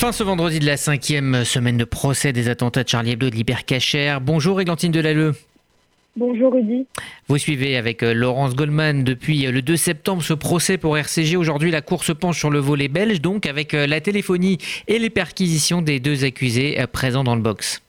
Fin 0.00 0.12
ce 0.12 0.22
vendredi 0.22 0.60
de 0.60 0.64
la 0.64 0.78
cinquième 0.78 1.44
semaine 1.44 1.76
de 1.76 1.84
procès 1.84 2.32
des 2.32 2.48
attentats 2.48 2.84
de 2.84 2.88
Charlie 2.88 3.10
Hebdo 3.10 3.28
de 3.28 3.34
l'Hypercachère. 3.34 4.22
Bonjour 4.22 4.58
Églantine 4.58 4.90
Delalleux. 4.90 5.32
Bonjour 6.16 6.54
Rudy. 6.54 6.86
Vous 7.28 7.36
suivez 7.36 7.76
avec 7.76 8.02
euh, 8.02 8.14
Laurence 8.14 8.56
Goldman 8.56 9.04
depuis 9.04 9.46
euh, 9.46 9.52
le 9.52 9.60
2 9.60 9.76
septembre 9.76 10.22
ce 10.22 10.32
procès 10.32 10.78
pour 10.78 10.96
RCG. 10.96 11.36
Aujourd'hui, 11.36 11.70
la 11.70 11.82
cour 11.82 12.02
se 12.02 12.12
penche 12.12 12.38
sur 12.38 12.48
le 12.48 12.60
volet 12.60 12.88
belge, 12.88 13.20
donc 13.20 13.44
avec 13.44 13.74
euh, 13.74 13.86
la 13.86 14.00
téléphonie 14.00 14.56
et 14.88 14.98
les 14.98 15.10
perquisitions 15.10 15.82
des 15.82 16.00
deux 16.00 16.24
accusés 16.24 16.82
présents 16.90 17.22
dans 17.22 17.34
le 17.34 17.42
box. 17.42 17.82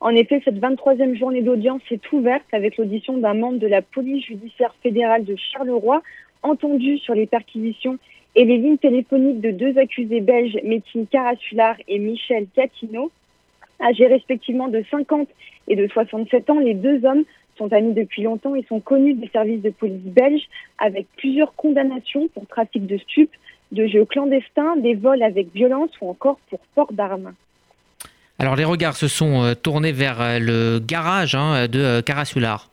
En 0.00 0.10
effet, 0.10 0.42
cette 0.44 0.58
23e 0.58 1.16
journée 1.16 1.42
d'audience 1.42 1.82
est 1.92 2.12
ouverte 2.12 2.44
avec 2.52 2.78
l'audition 2.78 3.16
d'un 3.16 3.34
membre 3.34 3.60
de 3.60 3.68
la 3.68 3.80
police 3.80 4.26
judiciaire 4.26 4.74
fédérale 4.82 5.24
de 5.24 5.36
Charleroi, 5.52 6.02
entendu 6.42 6.98
sur 6.98 7.14
les 7.14 7.26
perquisitions 7.26 7.98
et 8.34 8.44
les 8.44 8.58
lignes 8.58 8.78
téléphoniques 8.78 9.40
de 9.40 9.50
deux 9.50 9.78
accusés 9.78 10.20
belges, 10.20 10.58
Métine 10.62 11.06
Carassular 11.06 11.76
et 11.88 11.98
Michel 11.98 12.46
Catino. 12.54 13.10
Âgés 13.80 14.06
respectivement 14.06 14.68
de 14.68 14.84
50 14.90 15.28
et 15.68 15.76
de 15.76 15.86
67 15.88 16.50
ans, 16.50 16.58
les 16.58 16.74
deux 16.74 17.04
hommes 17.04 17.24
sont 17.56 17.72
amis 17.72 17.94
depuis 17.94 18.22
longtemps 18.22 18.54
et 18.54 18.64
sont 18.68 18.80
connus 18.80 19.14
des 19.14 19.28
services 19.28 19.62
de 19.62 19.70
police 19.70 20.02
belges 20.02 20.48
avec 20.78 21.06
plusieurs 21.16 21.54
condamnations 21.54 22.28
pour 22.28 22.46
trafic 22.46 22.86
de 22.86 22.98
stupes, 22.98 23.34
de 23.72 23.86
jeux 23.86 24.04
clandestins, 24.04 24.76
des 24.76 24.94
vols 24.94 25.22
avec 25.22 25.52
violence 25.54 25.90
ou 26.00 26.10
encore 26.10 26.38
pour 26.50 26.60
port 26.74 26.92
d'armes. 26.92 27.32
Alors 28.38 28.56
les 28.56 28.64
regards 28.64 28.96
se 28.96 29.08
sont 29.08 29.42
euh, 29.42 29.54
tournés 29.54 29.92
vers 29.92 30.20
euh, 30.20 30.38
le 30.38 30.78
garage 30.78 31.34
hein, 31.34 31.66
de 31.68 31.80
euh, 31.80 32.02
Carassular. 32.02 32.68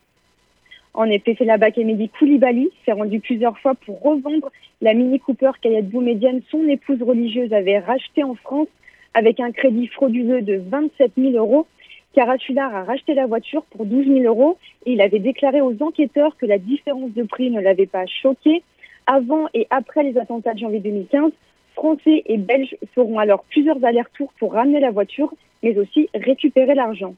En 0.95 1.05
effet, 1.05 1.35
c'est 1.37 1.45
là-bas 1.45 1.71
qu'Emily 1.71 2.09
Koulibaly 2.09 2.69
s'est 2.85 2.91
rendue 2.91 3.19
plusieurs 3.19 3.57
fois 3.57 3.73
pour 3.73 3.99
revendre 4.01 4.51
la 4.81 4.93
Mini 4.93 5.19
Cooper 5.19 5.51
qu'Ayad 5.59 5.89
Boumedienne, 5.89 6.41
son 6.51 6.67
épouse 6.67 7.01
religieuse, 7.01 7.51
avait 7.51 7.79
rachetée 7.79 8.23
en 8.23 8.35
France 8.35 8.67
avec 9.15 9.39
un 9.39 9.51
crédit 9.51 9.87
frauduleux 9.87 10.41
de 10.41 10.61
27 10.69 11.13
000 11.17 11.31
euros. 11.33 11.65
Carassular 12.13 12.75
a 12.75 12.83
racheté 12.83 13.15
la 13.15 13.25
voiture 13.25 13.63
pour 13.71 13.85
12 13.85 14.05
000 14.05 14.19
euros 14.21 14.57
et 14.85 14.93
il 14.93 15.01
avait 15.01 15.17
déclaré 15.17 15.61
aux 15.61 15.75
enquêteurs 15.81 16.37
que 16.37 16.45
la 16.45 16.59
différence 16.59 17.11
de 17.11 17.23
prix 17.23 17.49
ne 17.49 17.59
l'avait 17.59 17.87
pas 17.87 18.05
choqué. 18.05 18.61
Avant 19.07 19.47
et 19.55 19.65
après 19.71 20.03
les 20.03 20.17
attentats 20.19 20.53
de 20.53 20.59
janvier 20.59 20.79
2015, 20.79 21.31
Français 21.73 22.21
et 22.27 22.37
Belges 22.37 22.75
feront 22.93 23.17
alors 23.17 23.43
plusieurs 23.49 23.83
allers-retours 23.83 24.31
pour 24.39 24.53
ramener 24.53 24.79
la 24.79 24.91
voiture, 24.91 25.33
mais 25.63 25.75
aussi 25.77 26.07
récupérer 26.13 26.75
l'argent. 26.75 27.15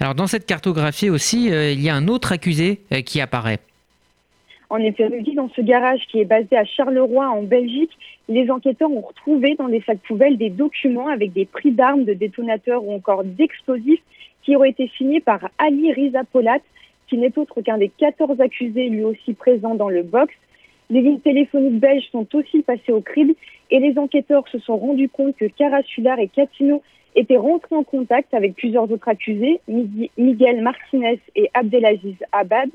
Alors 0.00 0.14
dans 0.14 0.26
cette 0.26 0.46
cartographie 0.46 1.10
aussi, 1.10 1.52
euh, 1.52 1.72
il 1.72 1.82
y 1.82 1.90
a 1.90 1.94
un 1.94 2.08
autre 2.08 2.32
accusé 2.32 2.80
euh, 2.90 3.02
qui 3.02 3.20
apparaît. 3.20 3.58
En 4.70 4.78
effet, 4.78 5.10
dans 5.34 5.50
ce 5.50 5.60
garage 5.60 6.00
qui 6.10 6.20
est 6.20 6.24
basé 6.24 6.56
à 6.56 6.64
Charleroi 6.64 7.28
en 7.28 7.42
Belgique, 7.42 7.90
les 8.28 8.50
enquêteurs 8.50 8.90
ont 8.90 9.00
retrouvé 9.00 9.56
dans 9.56 9.68
des 9.68 9.82
sacs 9.82 9.98
poubelles 9.98 10.38
des 10.38 10.48
documents 10.48 11.08
avec 11.08 11.32
des 11.32 11.44
prix 11.44 11.72
d'armes, 11.72 12.04
de 12.04 12.14
détonateurs 12.14 12.84
ou 12.84 12.94
encore 12.94 13.24
d'explosifs 13.24 14.00
qui 14.42 14.56
auraient 14.56 14.70
été 14.70 14.90
signés 14.96 15.20
par 15.20 15.40
Ali 15.58 15.92
Rizapolat, 15.92 16.60
qui 17.08 17.18
n'est 17.18 17.36
autre 17.36 17.60
qu'un 17.60 17.78
des 17.78 17.88
14 17.90 18.40
accusés 18.40 18.88
lui 18.88 19.02
aussi 19.02 19.34
présents 19.34 19.74
dans 19.74 19.88
le 19.88 20.02
box. 20.02 20.32
Les 20.88 21.02
lignes 21.02 21.20
téléphoniques 21.20 21.80
belges 21.80 22.08
sont 22.10 22.26
aussi 22.34 22.62
passées 22.62 22.92
au 22.92 23.00
crible 23.00 23.34
et 23.70 23.80
les 23.80 23.98
enquêteurs 23.98 24.46
se 24.48 24.60
sont 24.60 24.76
rendus 24.76 25.08
compte 25.08 25.36
que 25.36 25.46
Carasular 25.46 26.18
et 26.20 26.28
Catino 26.28 26.82
étaient 27.14 27.36
rentrés 27.36 27.74
en 27.74 27.82
contact 27.82 28.32
avec 28.34 28.54
plusieurs 28.54 28.90
autres 28.90 29.08
accusés, 29.08 29.60
Miguel 29.68 30.62
Martinez 30.62 31.18
et 31.36 31.50
Abdelaziz 31.54 32.16
Abad. 32.32 32.70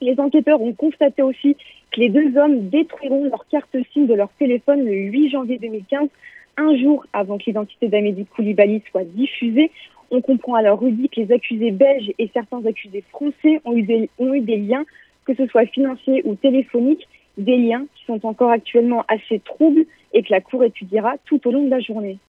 Les 0.00 0.18
enquêteurs 0.18 0.60
ont 0.60 0.72
constaté 0.72 1.22
aussi 1.22 1.56
que 1.92 2.00
les 2.00 2.08
deux 2.08 2.36
hommes 2.36 2.68
détruiront 2.68 3.24
leur 3.24 3.46
carte 3.48 3.76
SIM 3.92 4.06
de 4.06 4.14
leur 4.14 4.30
téléphone 4.38 4.84
le 4.84 4.92
8 4.92 5.30
janvier 5.30 5.58
2015, 5.58 6.08
un 6.56 6.76
jour 6.76 7.06
avant 7.12 7.38
que 7.38 7.44
l'identité 7.46 7.88
d'Amédi 7.88 8.24
Koulibaly 8.26 8.82
soit 8.90 9.04
diffusée. 9.04 9.70
On 10.10 10.20
comprend 10.20 10.54
alors, 10.54 10.80
Rudy, 10.80 11.08
que 11.08 11.20
les 11.20 11.32
accusés 11.32 11.70
belges 11.70 12.12
et 12.18 12.28
certains 12.34 12.64
accusés 12.66 13.04
français 13.10 13.60
ont 13.64 13.74
eu, 13.74 13.82
des, 13.82 14.10
ont 14.18 14.34
eu 14.34 14.40
des 14.40 14.56
liens, 14.56 14.84
que 15.24 15.34
ce 15.34 15.46
soit 15.46 15.66
financiers 15.66 16.22
ou 16.24 16.34
téléphoniques, 16.34 17.06
des 17.38 17.56
liens 17.56 17.86
qui 17.94 18.04
sont 18.04 18.26
encore 18.26 18.50
actuellement 18.50 19.04
assez 19.08 19.38
troubles 19.38 19.86
et 20.12 20.22
que 20.22 20.30
la 20.30 20.40
Cour 20.40 20.64
étudiera 20.64 21.14
tout 21.24 21.46
au 21.46 21.52
long 21.52 21.64
de 21.64 21.70
la 21.70 21.80
journée. 21.80 22.18